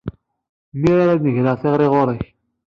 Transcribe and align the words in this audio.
Mi 0.79 0.91
ara 1.01 1.13
n-greɣ 1.17 1.55
tiɣri 1.61 1.87
ɣur-k. 1.93 2.23